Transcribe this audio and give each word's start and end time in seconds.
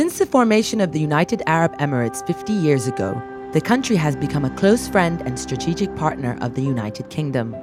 Since 0.00 0.18
the 0.18 0.24
formation 0.24 0.80
of 0.80 0.92
the 0.92 0.98
United 0.98 1.42
Arab 1.46 1.76
Emirates 1.76 2.26
50 2.26 2.54
years 2.54 2.86
ago, 2.86 3.22
the 3.52 3.60
country 3.60 3.96
has 3.96 4.16
become 4.16 4.46
a 4.46 4.56
close 4.56 4.88
friend 4.88 5.20
and 5.26 5.38
strategic 5.38 5.94
partner 5.94 6.38
of 6.40 6.54
the 6.54 6.62
United 6.62 7.10
Kingdom. 7.10 7.54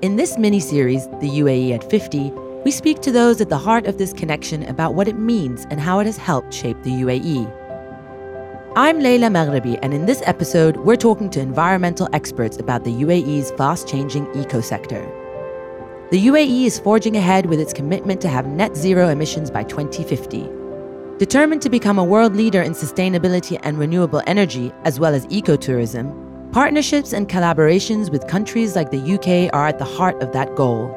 In 0.00 0.16
this 0.16 0.38
mini 0.38 0.60
series, 0.60 1.06
The 1.20 1.28
UAE 1.28 1.74
at 1.74 1.90
50, 1.90 2.30
we 2.64 2.70
speak 2.70 3.02
to 3.02 3.12
those 3.12 3.42
at 3.42 3.50
the 3.50 3.58
heart 3.58 3.84
of 3.86 3.98
this 3.98 4.14
connection 4.14 4.62
about 4.62 4.94
what 4.94 5.08
it 5.08 5.18
means 5.18 5.66
and 5.68 5.78
how 5.78 5.98
it 5.98 6.06
has 6.06 6.16
helped 6.16 6.54
shape 6.54 6.82
the 6.84 7.02
UAE. 7.02 7.52
I'm 8.76 9.00
Leila 9.00 9.26
Maghribi, 9.26 9.78
and 9.82 9.92
in 9.92 10.06
this 10.06 10.22
episode, 10.24 10.78
we're 10.78 10.96
talking 10.96 11.28
to 11.32 11.40
environmental 11.40 12.08
experts 12.14 12.56
about 12.56 12.84
the 12.84 13.02
UAE's 13.02 13.50
fast 13.58 13.86
changing 13.86 14.26
eco 14.34 14.62
sector. 14.62 15.04
The 16.10 16.28
UAE 16.28 16.64
is 16.64 16.78
forging 16.78 17.18
ahead 17.18 17.44
with 17.44 17.60
its 17.60 17.74
commitment 17.74 18.22
to 18.22 18.28
have 18.28 18.46
net 18.46 18.74
zero 18.74 19.10
emissions 19.10 19.50
by 19.50 19.64
2050. 19.64 20.63
Determined 21.18 21.62
to 21.62 21.70
become 21.70 21.96
a 21.96 22.04
world 22.04 22.34
leader 22.34 22.60
in 22.60 22.72
sustainability 22.72 23.56
and 23.62 23.78
renewable 23.78 24.20
energy, 24.26 24.72
as 24.82 24.98
well 24.98 25.14
as 25.14 25.28
ecotourism, 25.28 26.12
partnerships 26.52 27.12
and 27.12 27.28
collaborations 27.28 28.10
with 28.10 28.26
countries 28.26 28.74
like 28.74 28.90
the 28.90 29.14
UK 29.14 29.54
are 29.54 29.68
at 29.68 29.78
the 29.78 29.84
heart 29.84 30.20
of 30.20 30.32
that 30.32 30.56
goal. 30.56 30.92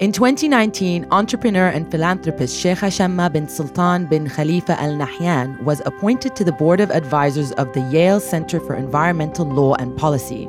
In 0.00 0.12
2019, 0.12 1.06
entrepreneur 1.10 1.68
and 1.68 1.90
philanthropist 1.90 2.62
Sheikha 2.62 2.90
Shamma 2.90 3.32
bin 3.32 3.48
Sultan 3.48 4.04
bin 4.04 4.28
Khalifa 4.28 4.78
Al 4.78 4.92
Nahyan 4.92 5.62
was 5.62 5.80
appointed 5.86 6.36
to 6.36 6.44
the 6.44 6.52
board 6.52 6.80
of 6.80 6.90
advisors 6.90 7.52
of 7.52 7.72
the 7.72 7.80
Yale 7.90 8.20
Center 8.20 8.60
for 8.60 8.74
Environmental 8.74 9.46
Law 9.46 9.76
and 9.76 9.96
Policy. 9.96 10.46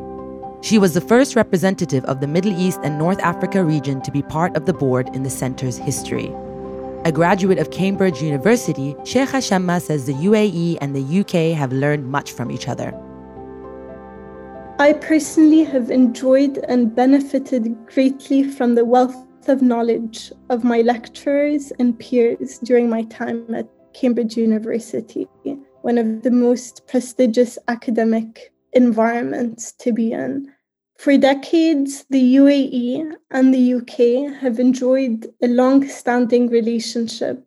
She 0.59 0.77
was 0.77 0.93
the 0.93 0.99
first 0.99 1.37
representative 1.37 2.03
of 2.03 2.19
the 2.19 2.27
Middle 2.27 2.59
East 2.59 2.81
and 2.83 2.97
North 2.97 3.19
Africa 3.19 3.63
region 3.63 4.01
to 4.01 4.11
be 4.11 4.23
part 4.23 4.57
of 4.57 4.65
the 4.65 4.73
board 4.73 5.07
in 5.15 5.23
the 5.23 5.29
center's 5.29 5.77
history. 5.77 6.33
A 7.05 7.11
graduate 7.11 7.59
of 7.59 7.69
Cambridge 7.69 8.21
University, 8.21 8.95
Sheikh 9.03 9.27
Shamma 9.27 9.81
says 9.81 10.05
the 10.05 10.13
UAE 10.13 10.77
and 10.79 10.95
the 10.95 11.19
UK 11.19 11.53
have 11.53 11.73
learned 11.73 12.09
much 12.09 12.31
from 12.31 12.49
each 12.49 12.69
other. 12.69 12.97
I 14.79 14.93
personally 14.93 15.65
have 15.65 15.91
enjoyed 15.91 16.59
and 16.69 16.95
benefited 16.95 17.75
greatly 17.87 18.45
from 18.45 18.75
the 18.75 18.85
wealth 18.85 19.49
of 19.49 19.61
knowledge 19.61 20.31
of 20.49 20.63
my 20.63 20.79
lecturers 20.79 21.73
and 21.77 21.99
peers 21.99 22.59
during 22.59 22.89
my 22.89 23.01
time 23.03 23.53
at 23.53 23.67
Cambridge 23.93 24.37
University, 24.37 25.27
one 25.81 25.97
of 25.97 26.23
the 26.23 26.31
most 26.31 26.87
prestigious 26.87 27.59
academic 27.67 28.53
environments 28.71 29.73
to 29.73 29.91
be 29.91 30.13
in. 30.13 30.52
For 31.03 31.17
decades, 31.17 32.05
the 32.09 32.35
UAE 32.37 33.17
and 33.29 33.53
the 33.53 33.73
UK 33.73 34.33
have 34.39 34.57
enjoyed 34.57 35.27
a 35.41 35.49
long 35.49 35.85
standing 35.85 36.47
relationship 36.47 37.45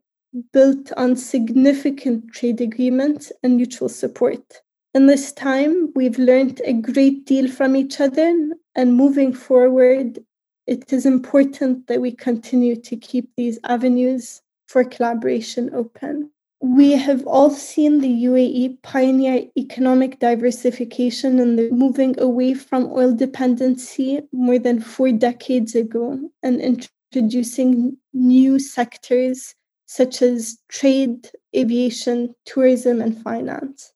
built 0.53 0.93
on 0.99 1.17
significant 1.17 2.31
trade 2.35 2.61
agreements 2.61 3.33
and 3.43 3.57
mutual 3.57 3.89
support. 3.89 4.61
In 4.93 5.07
this 5.07 5.33
time, 5.33 5.91
we've 5.97 6.19
learned 6.19 6.61
a 6.67 6.75
great 6.75 7.25
deal 7.25 7.51
from 7.51 7.77
each 7.77 7.99
other, 7.99 8.31
and 8.75 8.95
moving 8.95 9.33
forward, 9.33 10.23
it 10.67 10.93
is 10.93 11.07
important 11.07 11.87
that 11.87 12.03
we 12.03 12.13
continue 12.13 12.77
to 12.77 12.95
keep 12.95 13.31
these 13.39 13.59
avenues 13.65 14.43
for 14.69 14.85
collaboration 14.85 15.71
open. 15.73 16.31
We 16.61 16.93
have 16.93 17.27
all 17.27 17.51
seen 17.51 18.01
the 18.01 18.25
UAE 18.25 18.83
pioneer 18.83 19.45
economic 19.59 20.19
diversification 20.19 21.39
and 21.39 21.59
the 21.59 21.71
moving 21.71 22.19
away 22.19 22.55
from 22.55 22.91
oil 22.93 23.13
dependency 23.13 24.21
more 24.33 24.59
than 24.59 24.81
four 24.81 25.13
decades 25.13 25.75
ago 25.75 26.19
and 26.43 26.61
introducing 26.61 27.99
new 28.15 28.59
sectors 28.59 29.55
such 29.85 30.23
as 30.23 30.59
trade, 30.69 31.31
aviation, 31.55 32.35
tourism, 32.47 33.03
and 33.03 33.23
finance. 33.23 33.93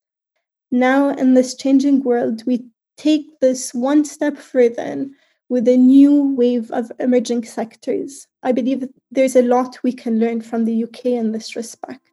Now, 0.71 1.09
in 1.09 1.35
this 1.35 1.55
changing 1.55 2.03
world, 2.03 2.45
we 2.47 2.67
take 2.97 3.41
this 3.41 3.73
one 3.73 4.05
step 4.05 4.37
further 4.37 5.09
with 5.49 5.67
a 5.67 5.77
new 5.77 6.35
wave 6.35 6.71
of 6.71 6.93
emerging 7.01 7.45
sectors. 7.45 8.29
I 8.43 8.53
believe 8.53 8.87
there's 9.11 9.35
a 9.35 9.43
lot 9.43 9.83
we 9.83 9.93
can 9.93 10.21
learn 10.21 10.43
from 10.43 10.65
the 10.65 10.85
UK 10.85 11.07
in 11.07 11.33
this 11.33 11.57
respect 11.57 12.10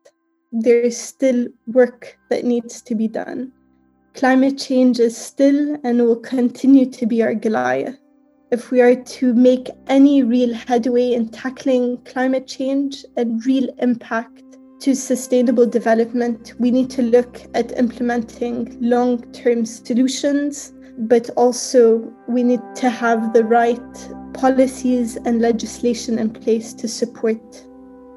there 0.59 0.81
is 0.81 0.97
still 0.97 1.47
work 1.67 2.17
that 2.29 2.43
needs 2.43 2.81
to 2.81 2.95
be 2.95 3.07
done. 3.07 3.51
Climate 4.15 4.57
change 4.57 4.99
is 4.99 5.15
still 5.15 5.77
and 5.83 6.01
will 6.01 6.15
continue 6.15 6.89
to 6.89 7.05
be 7.05 7.21
our 7.21 7.35
Goliath. 7.35 7.95
If 8.49 8.71
we 8.71 8.81
are 8.81 8.95
to 8.95 9.33
make 9.35 9.69
any 9.85 10.23
real 10.23 10.55
headway 10.55 11.11
in 11.11 11.29
tackling 11.29 11.99
climate 12.05 12.47
change 12.47 13.05
and 13.17 13.45
real 13.45 13.69
impact 13.77 14.41
to 14.79 14.95
sustainable 14.95 15.67
development, 15.67 16.53
we 16.57 16.71
need 16.71 16.89
to 16.91 17.03
look 17.03 17.39
at 17.53 17.77
implementing 17.77 18.77
long 18.81 19.21
term 19.33 19.63
solutions, 19.63 20.73
but 20.97 21.29
also 21.31 22.11
we 22.27 22.41
need 22.41 22.61
to 22.77 22.89
have 22.89 23.31
the 23.33 23.43
right 23.43 24.09
policies 24.33 25.17
and 25.17 25.39
legislation 25.39 26.17
in 26.17 26.31
place 26.31 26.73
to 26.73 26.87
support 26.87 27.63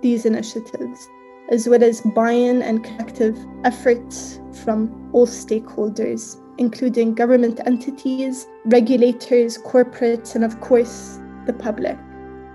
these 0.00 0.24
initiatives 0.24 1.06
as 1.50 1.68
well 1.68 1.82
as 1.82 2.00
buy 2.00 2.32
in 2.32 2.62
and 2.62 2.84
collective 2.84 3.36
efforts 3.64 4.40
from 4.64 5.10
all 5.12 5.26
stakeholders, 5.26 6.36
including 6.58 7.14
government 7.14 7.60
entities, 7.66 8.46
regulators, 8.66 9.58
corporates, 9.58 10.34
and 10.34 10.44
of 10.44 10.60
course, 10.60 11.18
the 11.46 11.52
public. 11.52 11.98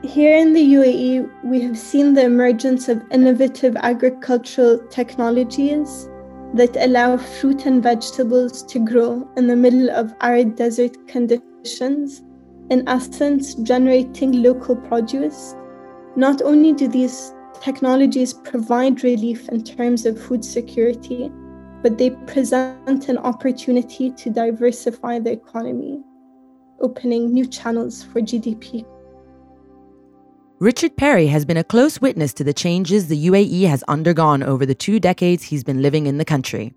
Here 0.04 0.38
in 0.38 0.54
the 0.54 0.74
UAE, 0.76 1.30
we 1.44 1.62
have 1.62 1.78
seen 1.78 2.14
the 2.14 2.26
emergence 2.26 2.88
of 2.88 3.04
innovative 3.12 3.76
agricultural 3.78 4.78
technologies 4.90 6.08
that 6.54 6.78
allow 6.78 7.18
fruit 7.18 7.66
and 7.66 7.82
vegetables 7.82 8.64
to 8.64 8.80
grow 8.80 9.28
in 9.36 9.48
the 9.48 9.56
middle 9.56 9.90
of 9.90 10.14
arid 10.22 10.56
desert 10.56 10.96
conditions, 11.08 12.22
in 12.70 12.88
essence, 12.88 13.56
generating 13.56 14.44
local 14.44 14.76
produce. 14.76 15.56
Not 16.16 16.42
only 16.42 16.72
do 16.72 16.88
these 16.88 17.34
technologies 17.62 18.34
provide 18.34 19.04
relief 19.04 19.48
in 19.50 19.64
terms 19.64 20.06
of 20.06 20.22
food 20.22 20.44
security, 20.44 21.32
but 21.82 21.98
they 21.98 22.12
present 22.28 23.10
an 23.10 23.18
opportunity 23.18 24.12
to 24.12 24.30
diversify 24.30 25.20
the 25.20 25.32
economy, 25.32 26.02
opening 26.80 27.34
new 27.34 27.46
channels 27.46 28.04
for 28.04 28.22
GDP. 28.22 28.86
Richard 30.60 30.96
Perry 30.96 31.28
has 31.28 31.44
been 31.44 31.58
a 31.58 31.64
close 31.64 32.00
witness 32.00 32.34
to 32.34 32.44
the 32.44 32.54
changes 32.54 33.08
the 33.08 33.28
UAE 33.28 33.68
has 33.68 33.84
undergone 33.84 34.42
over 34.42 34.66
the 34.66 34.74
two 34.74 35.00
decades 35.00 35.44
he's 35.44 35.64
been 35.66 35.82
living 35.82 36.08
in 36.08 36.18
the 36.18 36.26
country. 36.26 36.74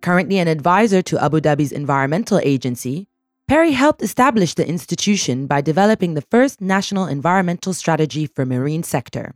Currently 0.00 0.38
an 0.38 0.48
advisor 0.48 1.02
to 1.02 1.22
Abu 1.22 1.40
Dhabi's 1.40 1.72
environmental 1.72 2.38
agency, 2.42 3.08
Perry 3.48 3.72
helped 3.72 4.00
establish 4.00 4.54
the 4.54 4.66
institution 4.66 5.48
by 5.48 5.60
developing 5.60 6.14
the 6.14 6.22
first 6.30 6.60
national 6.60 7.06
environmental 7.06 7.74
strategy 7.74 8.26
for 8.26 8.46
marine 8.46 8.84
sector. 8.84 9.34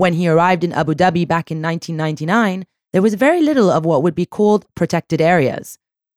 When 0.00 0.14
he 0.14 0.28
arrived 0.28 0.64
in 0.64 0.72
Abu 0.72 0.94
Dhabi 0.94 1.28
back 1.28 1.50
in 1.50 1.60
1999, 1.60 2.64
there 2.94 3.02
was 3.02 3.12
very 3.12 3.42
little 3.42 3.70
of 3.70 3.84
what 3.84 4.02
would 4.02 4.14
be 4.14 4.24
called 4.24 4.64
protected 4.74 5.20
areas. 5.20 5.76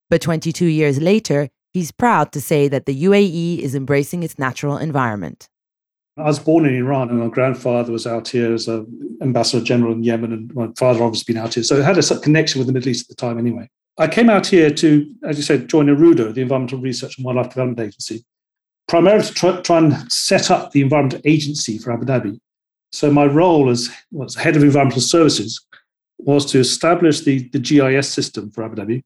But 0.09 0.21
22 0.21 0.67
years 0.67 1.01
later, 1.01 1.49
he's 1.73 1.91
proud 1.91 2.31
to 2.31 2.39
say 2.39 2.69
that 2.69 2.85
the 2.85 3.03
UAE 3.03 3.59
is 3.59 3.75
embracing 3.75 4.23
its 4.23 4.39
natural 4.39 4.77
environment. 4.77 5.49
I 6.15 6.23
was 6.23 6.39
born 6.39 6.65
in 6.65 6.73
Iran, 6.75 7.09
and 7.09 7.19
my 7.19 7.27
grandfather 7.27 7.91
was 7.91 8.07
out 8.07 8.29
here 8.29 8.53
as 8.53 8.69
an 8.69 8.87
ambassador 9.21 9.61
general 9.61 9.91
in 9.91 10.01
Yemen, 10.01 10.31
and 10.31 10.55
my 10.55 10.69
father 10.77 11.03
obviously 11.03 11.33
been 11.33 11.43
out 11.43 11.55
here. 11.55 11.63
So 11.63 11.81
I 11.81 11.83
had 11.83 11.97
a 11.97 12.19
connection 12.21 12.59
with 12.59 12.67
the 12.67 12.73
Middle 12.73 12.87
East 12.87 13.11
at 13.11 13.17
the 13.17 13.21
time 13.21 13.37
anyway. 13.37 13.69
I 13.97 14.07
came 14.07 14.29
out 14.29 14.47
here 14.47 14.69
to, 14.69 15.13
as 15.27 15.35
you 15.35 15.43
said, 15.43 15.67
join 15.67 15.87
ERUDA, 15.87 16.33
the 16.33 16.41
Environmental 16.41 16.79
Research 16.79 17.17
and 17.17 17.25
Wildlife 17.25 17.49
Development 17.49 17.81
Agency, 17.81 18.23
primarily 18.87 19.25
to 19.25 19.33
try, 19.33 19.59
try 19.59 19.79
and 19.79 20.09
set 20.09 20.49
up 20.51 20.71
the 20.71 20.79
environmental 20.79 21.19
agency 21.25 21.77
for 21.77 21.91
Abu 21.91 22.05
Dhabi. 22.05 22.39
So 22.93 23.11
my 23.11 23.25
role 23.25 23.71
as 23.71 23.89
head 24.37 24.55
of 24.55 24.63
environmental 24.63 25.01
services 25.01 25.65
was 26.19 26.45
to 26.51 26.59
establish 26.59 27.21
the, 27.21 27.49
the 27.49 27.57
GIS 27.57 28.07
system 28.07 28.51
for 28.51 28.63
Abu 28.63 28.75
Dhabi, 28.75 29.03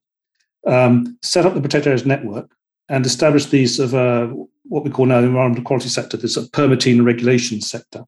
um, 0.67 1.17
set 1.21 1.45
up 1.45 1.53
the 1.53 1.61
protected 1.61 1.87
areas 1.87 2.05
network, 2.05 2.51
and 2.89 3.05
establish 3.05 3.45
these 3.45 3.79
of 3.79 3.95
uh, 3.95 4.27
what 4.63 4.83
we 4.83 4.89
call 4.89 5.05
now 5.05 5.21
the 5.21 5.27
environmental 5.27 5.63
quality 5.63 5.87
sector, 5.87 6.17
this 6.17 6.37
permitting 6.49 6.97
and 6.97 7.05
regulation 7.05 7.61
sector. 7.61 8.03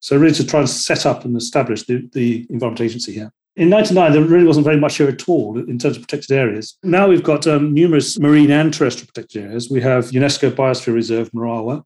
So 0.00 0.16
really 0.16 0.34
to 0.34 0.46
try 0.46 0.60
and 0.60 0.68
set 0.68 1.04
up 1.04 1.26
and 1.26 1.36
establish 1.36 1.84
the, 1.84 2.08
the 2.14 2.46
environmental 2.48 2.86
agency 2.86 3.12
here. 3.12 3.30
In 3.56 3.68
99, 3.68 4.12
there 4.12 4.22
really 4.22 4.46
wasn't 4.46 4.64
very 4.64 4.80
much 4.80 4.96
here 4.96 5.08
at 5.08 5.28
all 5.28 5.58
in 5.58 5.78
terms 5.78 5.96
of 5.96 6.02
protected 6.02 6.32
areas. 6.32 6.78
Now 6.82 7.08
we've 7.08 7.22
got 7.22 7.46
um, 7.46 7.74
numerous 7.74 8.18
marine 8.18 8.50
and 8.50 8.72
terrestrial 8.72 9.08
protected 9.14 9.44
areas. 9.44 9.70
We 9.70 9.82
have 9.82 10.06
UNESCO 10.06 10.50
Biosphere 10.50 10.94
Reserve 10.94 11.30
Marawah, 11.32 11.84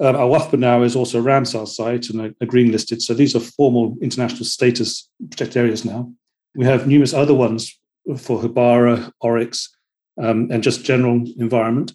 um, 0.00 0.16
Wathba 0.16 0.58
now 0.58 0.82
is 0.82 0.96
also 0.96 1.20
a 1.20 1.22
Ramsar 1.22 1.68
site 1.68 2.10
and 2.10 2.20
a, 2.20 2.34
a, 2.40 2.46
green 2.46 2.72
listed. 2.72 3.00
So 3.00 3.14
these 3.14 3.36
are 3.36 3.40
formal 3.40 3.96
international 4.02 4.44
status 4.44 5.08
protected 5.30 5.58
areas 5.58 5.84
now. 5.84 6.12
We 6.56 6.64
have 6.64 6.86
numerous 6.86 7.14
other 7.14 7.34
ones 7.34 7.78
for 8.18 8.40
Houbara, 8.40 9.12
Oryx, 9.20 9.74
um, 10.20 10.48
and 10.50 10.62
just 10.62 10.84
general 10.84 11.24
environment. 11.38 11.92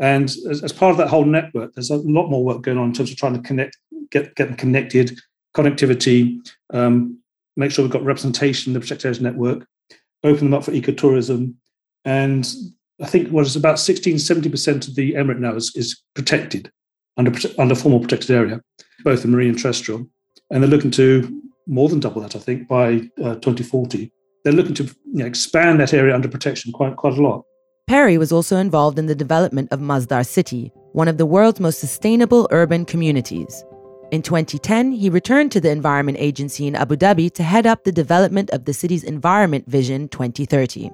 And 0.00 0.24
as, 0.24 0.62
as, 0.62 0.72
part 0.72 0.92
of 0.92 0.96
that 0.98 1.08
whole 1.08 1.24
network, 1.24 1.74
there's 1.74 1.90
a 1.90 1.96
lot 1.96 2.28
more 2.28 2.44
work 2.44 2.62
going 2.62 2.78
on 2.78 2.88
in 2.88 2.92
terms 2.92 3.10
of 3.10 3.16
trying 3.16 3.34
to 3.34 3.40
connect, 3.40 3.76
get, 4.10 4.34
get 4.34 4.48
them 4.48 4.56
connected, 4.56 5.18
connectivity, 5.54 6.38
um, 6.72 7.18
make 7.56 7.72
sure 7.72 7.84
we've 7.84 7.92
got 7.92 8.04
representation 8.04 8.70
in 8.70 8.74
the 8.74 8.80
protected 8.80 9.06
areas 9.06 9.20
network, 9.20 9.66
open 10.24 10.46
them 10.46 10.54
up 10.54 10.64
for 10.64 10.72
ecotourism. 10.72 11.54
And 12.04 12.48
I 13.02 13.06
think 13.06 13.28
what 13.30 13.44
is 13.44 13.56
about 13.56 13.78
16, 13.78 14.16
70% 14.16 14.88
of 14.88 14.94
the 14.94 15.12
emirate 15.12 15.40
now 15.40 15.54
is, 15.54 15.72
is 15.74 16.00
protected 16.14 16.70
under, 17.18 17.32
under 17.58 17.74
formal 17.74 18.00
protected 18.00 18.30
area, 18.30 18.62
both 19.04 19.22
the 19.22 19.28
marine 19.28 19.50
and 19.50 19.58
terrestrial. 19.58 20.06
And 20.50 20.62
they're 20.62 20.70
looking 20.70 20.92
to 20.92 21.42
more 21.66 21.88
than 21.88 22.00
double 22.00 22.22
that, 22.22 22.34
I 22.34 22.38
think, 22.38 22.66
by 22.66 23.08
uh, 23.22 23.34
2040. 23.34 24.10
They're 24.44 24.52
looking 24.52 24.74
to 24.74 24.84
you 24.84 24.94
know, 25.18 25.26
expand 25.26 25.80
that 25.80 25.92
area 25.92 26.14
under 26.14 26.28
protection 26.28 26.72
quite, 26.72 26.96
quite 26.96 27.18
a 27.18 27.22
lot. 27.22 27.44
Perry 27.86 28.18
was 28.18 28.32
also 28.32 28.56
involved 28.56 28.98
in 28.98 29.06
the 29.06 29.14
development 29.14 29.68
of 29.72 29.80
Masdar 29.80 30.26
City, 30.26 30.72
one 30.92 31.08
of 31.08 31.18
the 31.18 31.26
world's 31.26 31.60
most 31.60 31.80
sustainable 31.80 32.48
urban 32.50 32.84
communities. 32.84 33.64
In 34.10 34.22
2010, 34.22 34.92
he 34.92 35.10
returned 35.10 35.52
to 35.52 35.60
the 35.60 35.70
Environment 35.70 36.16
Agency 36.18 36.66
in 36.66 36.74
Abu 36.74 36.96
Dhabi 36.96 37.32
to 37.34 37.42
head 37.42 37.66
up 37.66 37.84
the 37.84 37.92
development 37.92 38.48
of 38.50 38.64
the 38.64 38.72
city's 38.72 39.04
Environment 39.04 39.66
Vision 39.68 40.08
2030. 40.08 40.90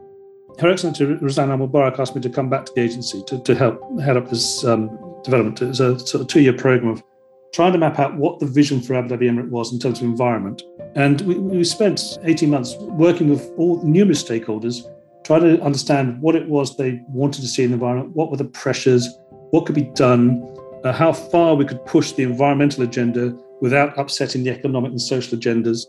Her 0.58 0.70
Excellency 0.70 1.04
Al 1.04 1.58
Mubarak 1.58 1.98
asked 1.98 2.14
me 2.14 2.22
to 2.22 2.30
come 2.30 2.48
back 2.48 2.66
to 2.66 2.72
the 2.74 2.80
agency 2.80 3.22
to, 3.26 3.40
to 3.42 3.54
help 3.54 3.80
head 4.00 4.16
up 4.16 4.30
this 4.30 4.64
um, 4.64 4.88
development. 5.24 5.60
It 5.60 5.68
was 5.68 5.80
a 5.80 5.98
sort 5.98 6.20
of 6.22 6.28
two 6.28 6.40
year 6.40 6.52
program 6.52 6.92
of 6.92 7.02
trying 7.52 7.72
to 7.72 7.78
map 7.78 7.98
out 7.98 8.16
what 8.16 8.40
the 8.40 8.46
vision 8.46 8.80
for 8.80 8.94
Abu 8.94 9.08
Dhabi 9.08 9.30
Emirate 9.30 9.48
was 9.48 9.72
in 9.72 9.78
terms 9.78 9.98
of 10.00 10.04
environment. 10.04 10.62
And 10.96 11.20
we, 11.22 11.34
we 11.36 11.64
spent 11.64 12.18
18 12.24 12.50
months 12.50 12.74
working 12.80 13.28
with 13.28 13.48
all 13.56 13.82
numerous 13.84 14.22
stakeholders, 14.22 14.82
trying 15.24 15.42
to 15.42 15.62
understand 15.62 16.20
what 16.20 16.34
it 16.34 16.48
was 16.48 16.76
they 16.76 17.00
wanted 17.08 17.42
to 17.42 17.48
see 17.48 17.62
in 17.62 17.70
the 17.70 17.74
environment, 17.74 18.14
what 18.14 18.30
were 18.30 18.36
the 18.36 18.44
pressures, 18.44 19.08
what 19.50 19.66
could 19.66 19.74
be 19.74 19.90
done, 19.94 20.42
uh, 20.84 20.92
how 20.92 21.12
far 21.12 21.54
we 21.54 21.64
could 21.64 21.84
push 21.86 22.12
the 22.12 22.24
environmental 22.24 22.82
agenda 22.82 23.36
without 23.60 23.96
upsetting 23.98 24.42
the 24.42 24.50
economic 24.50 24.90
and 24.90 25.00
social 25.00 25.38
agendas, 25.38 25.86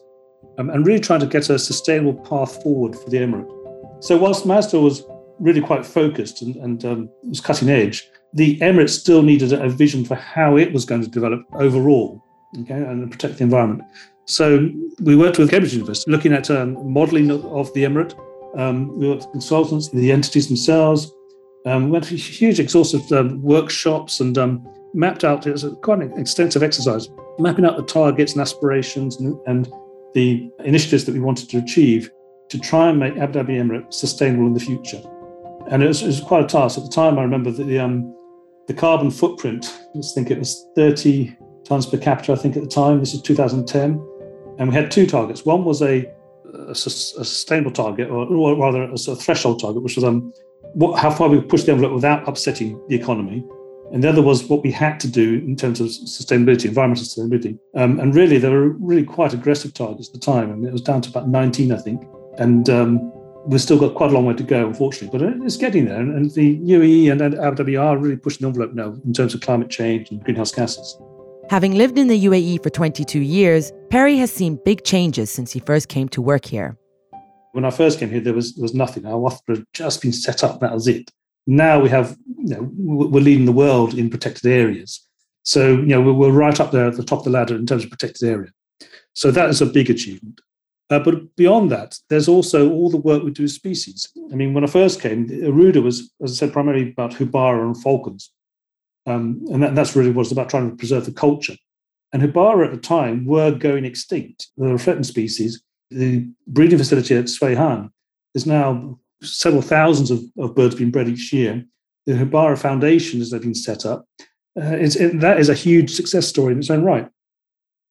um, 0.59 0.69
and 0.69 0.85
really 0.85 0.99
trying 0.99 1.19
to 1.19 1.25
get 1.25 1.49
a 1.49 1.57
sustainable 1.57 2.13
path 2.13 2.61
forward 2.61 2.95
for 2.95 3.09
the 3.09 3.17
emirate. 3.17 4.03
So, 4.03 4.17
whilst 4.17 4.45
Masdar 4.45 4.81
was 4.81 5.03
really 5.39 5.61
quite 5.61 5.85
focused 5.85 6.41
and, 6.41 6.55
and 6.57 6.85
um, 6.85 7.09
was 7.23 7.41
cutting 7.41 7.69
edge, 7.69 8.07
the 8.35 8.59
Emirates 8.59 8.89
still 8.89 9.23
needed 9.23 9.53
a 9.53 9.69
vision 9.69 10.05
for 10.05 10.15
how 10.15 10.57
it 10.57 10.71
was 10.73 10.85
going 10.85 11.01
to 11.01 11.07
develop 11.07 11.43
overall, 11.53 12.21
okay, 12.59 12.73
and 12.73 13.09
protect 13.09 13.37
the 13.37 13.43
environment. 13.43 13.81
So, 14.25 14.69
we 15.01 15.15
worked 15.15 15.39
with 15.39 15.49
Cambridge 15.49 15.73
University, 15.73 16.11
looking 16.11 16.33
at 16.33 16.51
um, 16.51 16.91
modelling 16.91 17.31
of 17.31 17.73
the 17.73 17.83
emirate. 17.83 18.13
Um, 18.57 18.97
we 18.99 19.07
worked 19.07 19.23
with 19.23 19.31
consultants, 19.31 19.89
the 19.89 20.11
entities 20.11 20.47
themselves. 20.47 21.11
Um, 21.65 21.85
we 21.85 21.91
went 21.91 22.05
through 22.05 22.17
huge, 22.17 22.59
exhaustive 22.59 23.09
um, 23.11 23.41
workshops 23.41 24.19
and 24.19 24.37
um, 24.37 24.67
mapped 24.93 25.23
out, 25.23 25.45
it 25.45 25.51
was 25.51 25.65
quite 25.81 25.99
an 25.99 26.17
extensive 26.19 26.63
exercise, 26.63 27.09
mapping 27.39 27.65
out 27.65 27.77
the 27.77 27.83
targets 27.83 28.33
and 28.33 28.41
aspirations 28.41 29.17
and, 29.17 29.37
and 29.47 29.71
the 30.13 30.49
initiatives 30.63 31.05
that 31.05 31.13
we 31.13 31.19
wanted 31.19 31.49
to 31.49 31.57
achieve 31.57 32.09
to 32.49 32.59
try 32.59 32.89
and 32.89 32.99
make 32.99 33.15
Abu 33.17 33.39
Dhabi 33.39 33.59
Emirate 33.59 33.93
sustainable 33.93 34.47
in 34.47 34.53
the 34.53 34.59
future. 34.59 35.01
And 35.69 35.83
it 35.83 35.87
was, 35.87 36.01
it 36.01 36.07
was 36.07 36.21
quite 36.21 36.43
a 36.43 36.47
task. 36.47 36.77
At 36.77 36.85
the 36.85 36.89
time, 36.89 37.19
I 37.19 37.23
remember 37.23 37.51
that 37.51 37.63
the, 37.63 37.79
um, 37.79 38.15
the 38.67 38.73
carbon 38.73 39.11
footprint, 39.11 39.65
I 39.95 40.01
think 40.13 40.31
it 40.31 40.39
was 40.39 40.65
30 40.75 41.35
tons 41.65 41.85
per 41.85 41.97
capita, 41.97 42.31
I 42.31 42.35
think 42.35 42.55
at 42.55 42.63
the 42.63 42.69
time, 42.69 42.99
this 42.99 43.13
is 43.13 43.21
2010. 43.21 43.91
And 44.57 44.69
we 44.69 44.75
had 44.75 44.89
two 44.89 45.05
targets. 45.05 45.45
One 45.45 45.65
was 45.65 45.81
a, 45.81 46.05
a, 46.53 46.75
sustainable 46.75 47.71
target, 47.71 48.09
or, 48.09 48.55
rather 48.55 48.83
a, 48.83 48.93
a, 48.93 49.15
threshold 49.15 49.59
target, 49.59 49.83
which 49.83 49.95
was 49.95 50.03
um, 50.03 50.31
what, 50.73 50.97
how 50.99 51.11
far 51.11 51.27
we 51.27 51.39
could 51.39 51.49
push 51.49 51.63
the 51.63 51.73
envelope 51.73 51.93
without 51.93 52.27
upsetting 52.27 52.81
the 52.87 52.95
economy. 52.95 53.43
And 53.91 54.03
the 54.03 54.09
other 54.09 54.21
was 54.21 54.45
what 54.45 54.63
we 54.63 54.71
had 54.71 54.99
to 55.01 55.07
do 55.07 55.35
in 55.35 55.55
terms 55.55 55.79
of 55.79 55.87
sustainability, 55.87 56.65
environmental 56.65 57.03
sustainability. 57.03 57.59
Um, 57.75 57.99
and 57.99 58.15
really, 58.15 58.37
there 58.37 58.51
were 58.51 58.69
really 58.69 59.03
quite 59.03 59.33
aggressive 59.33 59.73
targets 59.73 60.09
at 60.09 60.13
the 60.13 60.19
time. 60.19 60.51
I 60.51 60.55
mean, 60.55 60.67
it 60.67 60.71
was 60.71 60.81
down 60.81 61.01
to 61.01 61.09
about 61.09 61.29
19, 61.29 61.71
I 61.71 61.77
think. 61.77 62.03
And 62.37 62.69
um, 62.69 63.11
we've 63.47 63.61
still 63.61 63.79
got 63.79 63.95
quite 63.95 64.11
a 64.11 64.13
long 64.13 64.25
way 64.25 64.33
to 64.33 64.43
go, 64.43 64.67
unfortunately, 64.67 65.17
but 65.17 65.43
it's 65.43 65.57
getting 65.57 65.85
there. 65.85 65.99
And, 65.99 66.31
the 66.31 66.57
UAE 66.59 67.11
and 67.11 67.21
Abu 67.21 67.63
Dhabi 67.63 67.81
are 67.81 67.97
really 67.97 68.17
pushing 68.17 68.41
the 68.41 68.47
envelope 68.47 68.73
now 68.73 68.95
in 69.05 69.13
terms 69.13 69.33
of 69.33 69.41
climate 69.41 69.69
change 69.69 70.09
and 70.11 70.23
greenhouse 70.23 70.51
gases. 70.51 70.97
Having 71.49 71.75
lived 71.75 71.97
in 71.97 72.07
the 72.07 72.25
UAE 72.25 72.63
for 72.63 72.69
22 72.69 73.19
years, 73.19 73.71
Perry 73.89 74.17
has 74.17 74.31
seen 74.31 74.59
big 74.65 74.83
changes 74.83 75.29
since 75.29 75.51
he 75.51 75.59
first 75.59 75.89
came 75.89 76.09
to 76.09 76.21
work 76.21 76.45
here. 76.45 76.77
When 77.51 77.65
I 77.65 77.69
first 77.69 77.99
came 77.99 78.09
here, 78.09 78.19
there 78.19 78.33
was, 78.33 78.55
there 78.55 78.63
was 78.63 78.73
nothing. 78.73 79.05
Our 79.05 79.19
WAFPA 79.19 79.57
had 79.57 79.65
just 79.73 80.01
been 80.01 80.11
set 80.11 80.43
up, 80.43 80.59
that 80.59 80.73
was 80.73 80.87
it 80.87 81.11
now 81.47 81.79
we 81.79 81.89
have, 81.89 82.17
you 82.37 82.55
know, 82.55 82.69
we're 82.75 83.21
leading 83.21 83.45
the 83.45 83.51
world 83.51 83.93
in 83.93 84.09
protected 84.09 84.51
areas. 84.51 85.05
So, 85.43 85.73
you 85.73 85.85
know, 85.85 86.01
we're 86.01 86.31
right 86.31 86.59
up 86.59 86.71
there 86.71 86.87
at 86.87 86.97
the 86.97 87.03
top 87.03 87.19
of 87.19 87.25
the 87.25 87.31
ladder 87.31 87.55
in 87.55 87.65
terms 87.65 87.83
of 87.83 87.91
protected 87.91 88.27
area. 88.27 88.49
So 89.13 89.31
that 89.31 89.49
is 89.49 89.61
a 89.61 89.65
big 89.65 89.89
achievement. 89.89 90.41
Uh, 90.89 90.99
but 90.99 91.35
beyond 91.35 91.71
that, 91.71 91.97
there's 92.09 92.27
also 92.27 92.69
all 92.69 92.89
the 92.89 92.97
work 92.97 93.23
we 93.23 93.31
do 93.31 93.43
with 93.43 93.51
species. 93.51 94.07
I 94.31 94.35
mean, 94.35 94.53
when 94.53 94.63
I 94.63 94.67
first 94.67 95.01
came, 95.01 95.27
Aruda 95.27 95.81
was, 95.81 96.11
as 96.23 96.31
I 96.31 96.35
said, 96.35 96.53
primarily 96.53 96.91
about 96.91 97.11
Houbara 97.11 97.65
and 97.65 97.81
falcons. 97.81 98.31
Um, 99.07 99.45
and 99.51 99.63
that, 99.63 99.75
that's 99.75 99.95
really 99.95 100.11
what 100.11 100.31
about 100.31 100.49
trying 100.49 100.69
to 100.69 100.75
preserve 100.75 101.05
the 101.05 101.11
culture. 101.11 101.55
And 102.13 102.21
Houbara 102.21 102.65
at 102.65 102.71
the 102.71 102.77
time 102.79 103.25
were 103.25 103.51
going 103.51 103.85
extinct. 103.85 104.47
They 104.57 104.71
were 104.71 104.77
threatened 104.77 105.07
species. 105.07 105.61
The 105.89 106.27
breeding 106.47 106.77
facility 106.77 107.15
at 107.15 107.25
Sweihan 107.25 107.89
is 108.35 108.45
now 108.45 108.99
several 109.21 109.61
thousands 109.61 110.11
of, 110.11 110.21
of 110.37 110.55
birds 110.55 110.75
being 110.75 110.91
bred 110.91 111.09
each 111.09 111.33
year. 111.33 111.65
The 112.05 112.13
Houbara 112.13 112.57
Foundation, 112.59 113.19
has 113.19 113.31
been 113.31 113.55
set 113.55 113.85
up, 113.85 114.05
uh, 114.57 114.77
it, 114.79 115.19
that 115.19 115.39
is 115.39 115.49
a 115.49 115.53
huge 115.53 115.91
success 115.93 116.27
story 116.27 116.53
in 116.53 116.59
its 116.59 116.69
own 116.69 116.83
right. 116.83 117.09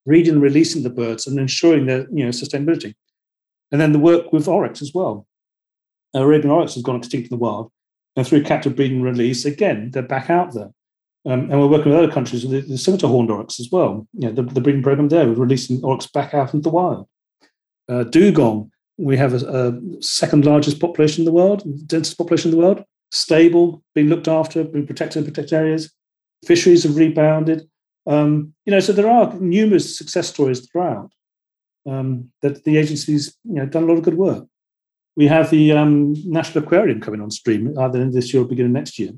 Reading 0.05 0.33
and 0.33 0.41
releasing 0.41 0.83
the 0.83 0.89
birds 0.89 1.25
and 1.25 1.39
ensuring 1.39 1.85
their 1.85 2.07
you 2.11 2.23
know 2.23 2.29
sustainability, 2.29 2.93
and 3.71 3.81
then 3.81 3.91
the 3.91 3.99
work 3.99 4.31
with 4.31 4.47
oryx 4.47 4.81
as 4.81 4.93
well. 4.93 5.25
Arabian 6.13 6.51
oryx 6.51 6.75
has 6.75 6.83
gone 6.83 6.97
extinct 6.97 7.31
in 7.31 7.37
the 7.37 7.41
wild, 7.41 7.71
and 8.15 8.25
through 8.25 8.43
captive 8.43 8.75
breeding 8.75 8.97
and 8.97 9.05
release, 9.05 9.45
again 9.45 9.91
they're 9.91 10.03
back 10.03 10.29
out 10.29 10.53
there. 10.53 10.71
Um, 11.27 11.49
and 11.49 11.59
we're 11.59 11.67
working 11.67 11.91
with 11.91 12.03
other 12.03 12.11
countries 12.11 12.45
with 12.45 12.51
the, 12.51 12.73
the 12.73 12.77
scimitar 12.77 13.09
horned 13.09 13.31
oryx 13.31 13.59
as 13.59 13.69
well. 13.71 14.07
You 14.13 14.27
know, 14.27 14.35
the, 14.35 14.43
the 14.43 14.61
breeding 14.61 14.83
program 14.83 15.09
there, 15.09 15.27
we're 15.27 15.33
releasing 15.33 15.83
oryx 15.83 16.05
back 16.05 16.35
out 16.35 16.53
into 16.53 16.69
the 16.69 16.75
wild. 16.75 17.07
Uh, 17.89 18.03
dugong 18.03 18.71
we 18.97 19.17
have 19.17 19.33
a, 19.33 19.45
a, 19.47 20.01
second 20.01 20.45
largest 20.45 20.79
population 20.79 21.21
in 21.21 21.25
the 21.25 21.31
world, 21.31 21.63
densest 21.87 22.17
population 22.17 22.51
in 22.51 22.57
the 22.57 22.63
world, 22.63 22.83
stable, 23.11 23.83
being 23.93 24.07
looked 24.07 24.27
after, 24.27 24.63
being 24.63 24.87
protected 24.87 25.19
in 25.19 25.25
protected 25.25 25.53
areas. 25.53 25.91
Fisheries 26.45 26.83
have 26.83 26.95
rebounded. 26.95 27.67
Um, 28.07 28.53
you 28.65 28.71
know, 28.71 28.79
so 28.79 28.93
there 28.93 29.09
are 29.09 29.33
numerous 29.35 29.97
success 29.97 30.29
stories 30.29 30.67
throughout 30.67 31.11
um, 31.89 32.31
that 32.41 32.63
the 32.63 32.77
agency's 32.77 33.35
you 33.43 33.55
know 33.55 33.65
done 33.65 33.83
a 33.83 33.85
lot 33.85 33.97
of 33.97 34.03
good 34.03 34.17
work. 34.17 34.45
We 35.15 35.27
have 35.27 35.49
the 35.49 35.71
um, 35.71 36.13
National 36.25 36.63
Aquarium 36.63 36.99
coming 36.99 37.21
on 37.21 37.31
stream 37.31 37.77
either 37.79 38.01
in 38.01 38.11
this 38.11 38.33
year 38.33 38.43
or 38.43 38.45
beginning 38.45 38.73
next 38.73 38.99
year, 38.99 39.11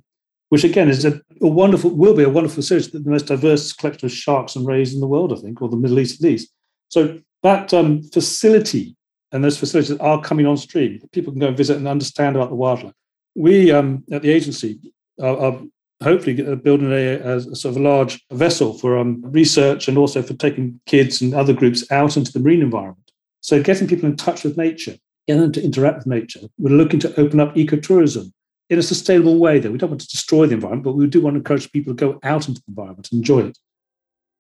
which 0.50 0.64
again 0.64 0.90
is 0.90 1.06
a, 1.06 1.20
a 1.42 1.48
wonderful, 1.48 1.90
will 1.90 2.16
be 2.16 2.24
a 2.24 2.30
wonderful 2.30 2.62
series, 2.62 2.92
the 2.92 3.00
most 3.00 3.26
diverse 3.26 3.74
collection 3.74 4.06
of 4.06 4.12
sharks 4.12 4.56
and 4.56 4.68
rays 4.68 4.94
in 4.94 5.00
the 5.00 5.08
world, 5.08 5.34
I 5.34 5.38
think, 5.38 5.62
or 5.62 5.70
the 5.70 5.76
Middle 5.76 6.00
East 6.00 6.22
at 6.22 6.30
least. 6.30 6.54
So 6.90 7.20
that 7.44 7.74
um, 7.74 8.04
facility 8.04 8.96
and 9.32 9.44
those 9.44 9.58
facilities 9.58 9.98
are 9.98 10.22
coming 10.22 10.46
on 10.46 10.58
stream. 10.58 11.00
People 11.12 11.34
can 11.34 11.40
go 11.40 11.48
and 11.48 11.58
visit 11.58 11.78
and 11.78 11.88
understand 11.88 12.36
about 12.36 12.50
the 12.50 12.56
wildlife. 12.56 12.94
We 13.36 13.72
um, 13.72 14.04
at 14.12 14.22
the 14.22 14.32
agency 14.32 14.80
are, 15.20 15.38
are 15.38 15.62
hopefully 16.04 16.56
building 16.58 16.92
a, 16.92 17.16
a, 17.16 17.42
sort 17.56 17.76
of 17.76 17.78
a 17.78 17.84
large 17.84 18.24
vessel 18.32 18.74
for 18.74 18.98
um, 18.98 19.22
research 19.24 19.88
and 19.88 19.98
also 19.98 20.22
for 20.22 20.34
taking 20.34 20.80
kids 20.86 21.22
and 21.22 21.34
other 21.34 21.54
groups 21.54 21.90
out 21.92 22.18
into 22.18 22.32
the 22.32 22.40
marine 22.40 22.62
environment. 22.62 23.12
So 23.42 23.64
getting 23.64 23.88
people 23.88 24.10
in 24.10 24.16
touch 24.16 24.44
with 24.44 24.58
nature, 24.58 24.96
getting 25.28 25.42
them 25.42 25.52
to 25.54 25.64
interact 25.64 26.00
with 26.00 26.08
nature. 26.08 26.42
We're 26.58 26.76
looking 26.76 27.00
to 27.02 27.20
open 27.20 27.40
up 27.40 27.56
ecotourism 27.56 28.32
in 28.70 28.80
a 28.80 28.84
sustainable 28.84 29.40
way, 29.40 29.60
though. 29.60 29.72
We 29.72 29.78
don't 29.78 29.90
want 29.90 30.02
to 30.02 30.08
destroy 30.08 30.46
the 30.46 30.56
environment, 30.56 30.84
but 30.84 30.94
we 30.94 31.08
do 31.08 31.22
want 31.22 31.36
to 31.36 31.40
encourage 31.40 31.72
people 31.72 31.96
to 31.96 31.98
go 31.98 32.20
out 32.24 32.48
into 32.48 32.62
the 32.62 32.72
environment 32.72 33.10
and 33.12 33.20
enjoy 33.20 33.40
it. 33.42 33.58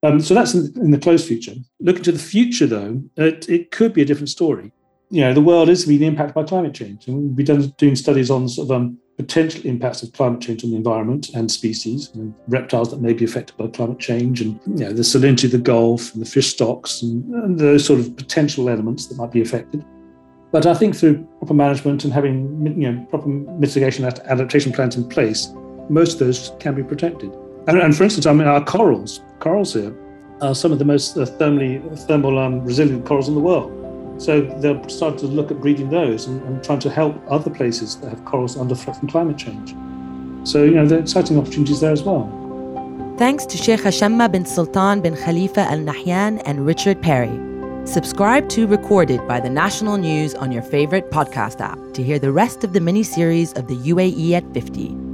Um, 0.04 0.20
so 0.20 0.34
that's 0.34 0.54
in, 0.54 0.72
in, 0.76 0.92
the 0.92 1.00
close 1.00 1.28
future. 1.28 1.54
Looking 1.80 2.04
to 2.04 2.12
the 2.12 2.20
future, 2.20 2.68
though, 2.68 3.02
it, 3.16 3.50
it 3.50 3.72
could 3.72 3.94
be 3.94 4.04
a 4.04 4.06
different 4.06 4.30
story 4.30 4.72
you 5.10 5.22
know, 5.22 5.34
the 5.34 5.42
world 5.42 5.70
is 5.70 5.86
being 5.86 6.04
impacted 6.04 6.36
by 6.36 6.44
climate 6.44 6.74
change. 6.74 7.08
And 7.08 7.36
we've 7.36 7.46
been 7.46 7.70
doing 7.78 7.96
studies 7.96 8.30
on 8.30 8.50
sort 8.50 8.70
of 8.70 8.76
um, 8.76 8.98
potential 9.18 9.66
impacts 9.66 10.04
of 10.04 10.14
climate 10.14 10.42
change 10.42 10.64
on 10.64 10.70
the 10.70 10.78
environment 10.78 11.30
and 11.34 11.52
species, 11.52 12.12
and 12.14 12.34
reptiles 12.48 12.92
that 12.92 13.02
may 13.02 13.14
be 13.14 13.26
affected 13.26 13.58
by 13.58 13.68
climate 13.68 14.00
change, 14.00 14.42
and 14.42 14.60
you 14.68 14.86
know, 14.86 14.94
the 14.94 15.02
salinity 15.02 15.46
of 15.46 15.52
the 15.52 15.58
Gulf 15.58 16.14
and 16.14 16.22
the 16.22 16.30
fish 16.30 16.50
stocks 16.50 17.02
and, 17.02 17.26
and 17.44 17.60
those 17.60 17.84
sort 17.84 18.00
of 18.00 18.16
potential 18.16 18.70
elements 18.70 19.08
that 19.08 19.18
might 19.18 19.32
be 19.32 19.42
affected. 19.42 19.84
But 20.52 20.66
I 20.66 20.74
think 20.76 20.96
through 20.96 21.28
proper 21.40 21.54
management 21.54 22.04
and 22.04 22.14
having 22.14 22.66
you 22.80 22.92
know 22.92 23.06
proper 23.10 23.28
mitigation 23.28 24.06
and 24.06 24.20
adaptation 24.20 24.72
plans 24.72 24.96
in 24.96 25.08
place, 25.10 25.50
most 25.90 26.14
of 26.14 26.20
those 26.20 26.54
can 26.60 26.76
be 26.76 26.84
protected. 26.84 27.32
And, 27.68 27.80
and 27.80 27.96
for 27.96 28.04
instance, 28.04 28.26
I 28.26 28.34
mean, 28.34 28.48
our 28.48 28.64
corals, 28.64 29.22
corals 29.40 29.74
here, 29.74 29.94
are 30.42 30.56
some 30.56 30.72
of 30.72 30.80
the 30.80 30.86
most 30.86 31.18
uh, 31.18 31.26
thermally 31.26 31.82
thermal 32.08 32.38
um, 32.38 32.64
resilient 32.64 33.06
corals 33.06 33.28
in 33.28 33.34
the 33.34 33.42
world. 33.42 33.72
So 34.18 34.42
they'll 34.42 34.88
start 34.90 35.18
to 35.20 35.28
look 35.28 35.52
at 35.52 35.62
breeding 35.62 35.90
those 35.90 36.26
and, 36.28 36.42
and 36.44 36.64
trying 36.64 36.80
to 36.80 36.90
help 36.90 37.16
other 37.30 37.50
places 37.50 37.96
that 37.98 38.10
have 38.10 38.26
corals 38.26 38.58
under 38.58 38.76
threat 38.76 38.98
from 38.98 39.08
climate 39.10 39.38
change. 39.38 39.76
So, 40.48 40.64
you 40.64 40.72
know, 40.72 40.86
there 40.86 40.98
are 40.98 41.02
exciting 41.02 41.38
opportunities 41.38 41.82
there 41.82 41.92
as 41.92 42.04
well. 42.04 42.34
Thanks 43.18 43.46
to 43.48 43.58
Sheikha 43.58 43.92
Shamma 43.92 44.32
bin 44.32 44.46
Sultan 44.46 45.02
bin 45.02 45.16
Khalifa 45.16 45.62
Al 45.62 45.80
Nahyan 45.80 46.42
and 46.46 46.66
Richard 46.66 47.02
Perry. 47.02 47.48
Subscribe 47.86 48.50
to 48.50 48.68
Recorded 48.68 49.26
by 49.28 49.40
the 49.40 49.50
National 49.50 49.98
News 49.98 50.36
on 50.36 50.52
your 50.52 50.62
favorite 50.62 51.10
podcast 51.10 51.62
app 51.62 51.80
to 51.94 52.04
hear 52.04 52.20
the 52.20 52.32
rest 52.32 52.64
of 52.64 52.74
the 52.74 52.82
mini 52.82 53.04
series 53.04 53.54
of 53.54 53.68
the 53.68 53.76
UAE 53.78 54.34
at 54.34 54.54
50. 54.54 55.07